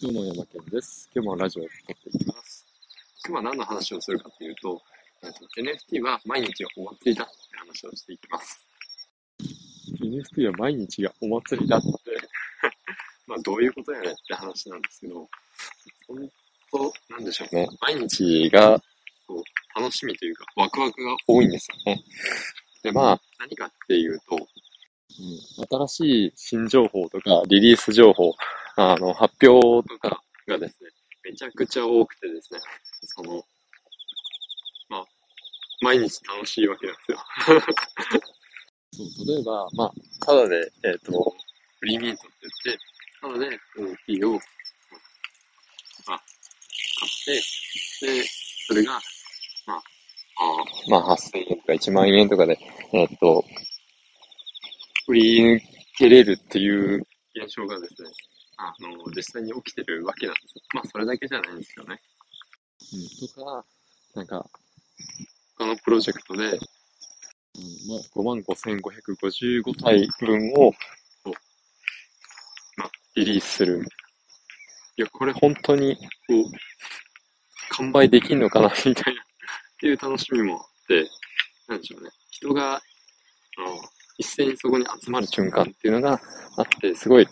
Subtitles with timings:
[0.00, 1.10] どうも山健です。
[1.12, 2.64] 今日もラジオを撮っていきます。
[3.26, 4.80] 今日は何の話をするかというと、
[5.24, 8.64] えっと NFT は毎日がお祭りだって話をしていきます。
[10.00, 11.88] NFT は毎日がお祭りだって、
[13.26, 15.28] まあどういうことやねんって話なんですけど、
[16.06, 16.30] 本
[16.70, 17.68] 当、なんでしょうね。
[17.80, 18.80] 毎日が
[19.26, 22.04] こう楽しみというか、ワクワクが多いんですよね。
[22.84, 28.32] で、まあ、何かっていうと、うん、新しい新情報とか、リリース情報、
[28.80, 30.90] あの、発表とかがですね、
[31.24, 32.60] めちゃくちゃ多くてですね、
[33.02, 33.42] その、
[34.88, 35.04] まあ、
[35.80, 37.18] 毎日楽しいわけなんですよ。
[38.92, 39.92] そう、例えば、まあ、
[40.24, 41.34] ただで、えっ、と、
[41.80, 42.80] フリーミントって言って、
[43.20, 43.58] ただで
[44.16, 44.34] NFT を、
[46.06, 46.22] まあ、
[47.00, 47.40] 買っ
[48.00, 48.24] て、で、
[48.68, 48.92] それが、
[49.66, 49.82] まあ、
[50.38, 52.56] あーまあ、8000円とか1万円とかで、
[52.92, 53.44] えっ、と、
[55.08, 55.60] 売り抜
[55.96, 58.10] けれるっていう現象がですね、
[58.58, 60.62] あの、実際に起きてるわけなんですよ。
[60.74, 62.00] まあ、それだけじゃないんですよね。
[62.92, 63.64] うん、とか、
[64.14, 64.44] なんか、
[65.56, 70.72] 他のプロジェクトで、うん、まあ、55,555体分を、
[72.76, 73.86] まあ、リリースする。
[74.96, 76.00] いや、これ本当に、こ
[76.40, 76.44] う、
[77.76, 79.24] 完売できんのかな、みたいな、っ
[79.80, 81.08] ていう楽しみもあって、
[81.68, 82.10] なんでしょうね。
[82.30, 82.80] 人が、あ
[83.60, 83.80] の、
[84.16, 86.20] 一斉にそこに集まる瞬間っていうのが
[86.56, 87.28] あって、すごい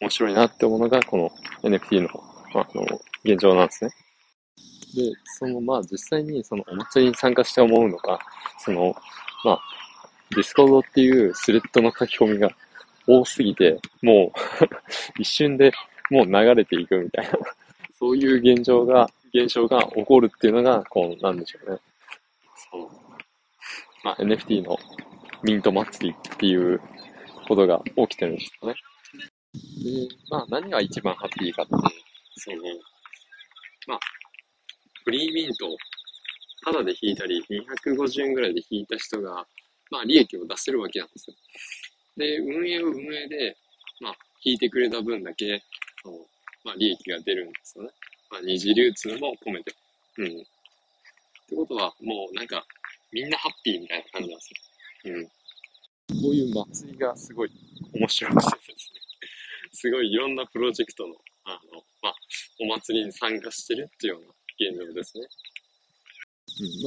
[0.00, 1.30] 面白いなって思うのが、この
[1.62, 2.08] NFT の、
[2.54, 3.90] あの、現状なんですね。
[4.94, 8.18] で、その、まあ、実際にそのお祭りに参加して思うのが、
[8.58, 8.94] その、
[9.44, 9.60] まあ、
[10.30, 12.50] ディスコードっていうスレッドの書き込みが
[13.06, 15.72] 多すぎて、もう 一瞬で
[16.10, 17.32] もう流れていくみたいな、
[17.98, 21.78] そういう現状が、現象が起こるっていうのが、こう、なんでしょうね。
[22.70, 22.90] その、
[24.04, 24.78] まあ、NFT の
[25.42, 26.80] ミント祭りっていう
[27.46, 28.74] ことが起きてるんですよね。
[29.86, 31.72] で、まあ何が一番ハッピーかって、
[32.36, 32.56] その、
[33.86, 33.98] まあ、
[35.04, 35.76] フリーミントを
[36.64, 37.42] タダで引いたり、
[37.84, 39.46] 250円ぐらいで引いた人が、
[39.90, 41.36] まあ利益を出せるわけなんですよ。
[42.16, 43.56] で、運営を運営で、
[44.00, 45.62] まあ、引いてくれた分だけ、
[46.02, 46.18] その
[46.64, 47.90] まあ利益が出るんですよね。
[48.30, 49.72] まあ二次流通も込めて。
[50.18, 50.26] うん。
[50.26, 50.28] っ
[51.48, 52.64] てことは、もうなんか、
[53.12, 54.50] みんなハッピーみたいな感じなんです
[55.08, 55.14] よ。
[55.14, 55.26] うん。
[55.26, 57.50] こういう祭りがすごい
[57.92, 59.05] 面白くてですね。
[59.76, 61.14] すごいいろんなプロジェクトの、
[61.44, 62.14] あの、まあ、
[62.60, 65.28] お祭りに参加してるっていうような現状ですね。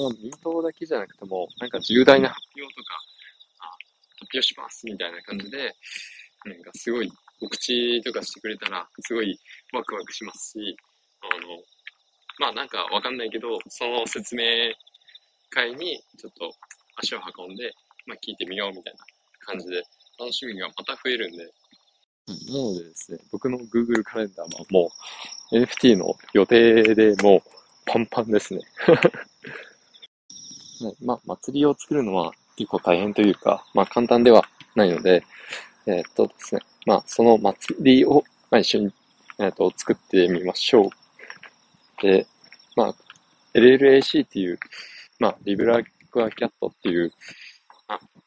[0.01, 2.95] うん、まあ、民党だけじゃなくても、なんか重大な発表とか、
[3.59, 3.65] あ
[4.17, 5.75] 発表しますみたいな感じで、
[6.45, 9.37] なんかすごい告知とかしてくれたら、すごい
[9.71, 10.75] ワクワクしますし、
[11.21, 11.61] あの、
[12.39, 14.43] まあなんかわかんないけど、その説明
[15.51, 16.51] 会にちょっと
[16.95, 17.71] 足を運んで、
[18.07, 18.99] まあ聞いてみようみたいな
[19.45, 19.83] 感じで、
[20.17, 21.45] 楽しみがまた増えるんで、
[22.29, 24.91] なのでですね、僕の Google カレンダーはも
[25.51, 27.41] う NFT の予定でもう
[27.85, 28.61] パンパンですね。
[28.85, 28.93] は
[30.91, 34.43] い、まあ、祭りを作るのは結構大変というか、まあ簡単では
[34.75, 35.23] ないので、
[35.87, 38.93] えーっとですね、まあその祭りを、まあ、一緒に、
[39.39, 40.89] えーっと作ってみましょう。
[42.01, 42.27] で、
[42.75, 42.95] まあ
[43.53, 44.59] LLAC っていう、
[45.19, 47.11] まあリブラクアキャットっていう、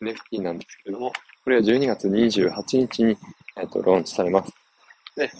[0.03, 1.13] NFT なんですけども、
[1.45, 3.17] これは12月28日に、
[3.57, 4.53] えっと、ローンチされます。
[5.17, 5.31] で、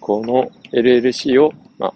[0.00, 1.94] この LLC を、まあ、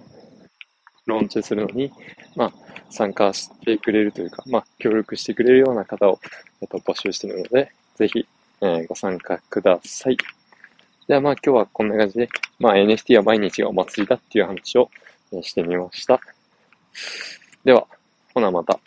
[1.07, 1.93] ローンチするのに、
[2.35, 2.53] まあ、
[2.91, 6.19] 参加してくれるというか、まあ、協力してくれるような方を、
[6.63, 8.27] えっと、募集しているので、ぜひ、
[8.61, 10.17] えーご参加ください。
[11.07, 12.29] では、まあ、今日はこんな感じで、
[12.59, 14.91] まあ、NFT は毎日がお祭りだっていう話を、
[15.33, 16.21] えーしてみました。
[17.65, 17.87] では、
[18.35, 18.81] ほなまた。